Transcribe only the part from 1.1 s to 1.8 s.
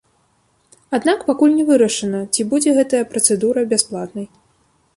пакуль не